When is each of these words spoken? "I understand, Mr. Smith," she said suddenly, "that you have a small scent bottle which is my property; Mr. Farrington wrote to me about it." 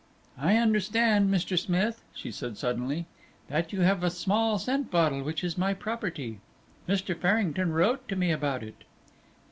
"I 0.39 0.55
understand, 0.55 1.29
Mr. 1.29 1.59
Smith," 1.59 2.01
she 2.11 2.31
said 2.31 2.57
suddenly, 2.57 3.05
"that 3.49 3.71
you 3.71 3.81
have 3.81 4.01
a 4.03 4.09
small 4.09 4.57
scent 4.57 4.89
bottle 4.89 5.21
which 5.21 5.43
is 5.43 5.59
my 5.59 5.75
property; 5.75 6.39
Mr. 6.89 7.15
Farrington 7.15 7.71
wrote 7.71 8.07
to 8.07 8.15
me 8.15 8.31
about 8.31 8.63
it." 8.63 8.83